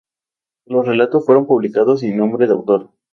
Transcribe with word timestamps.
Los 0.65 0.87
relatos 0.87 1.23
fueron 1.27 1.45
publicados 1.45 1.99
sin 1.99 2.17
nombre 2.17 2.47
de 2.47 2.53
autor. 2.53 2.89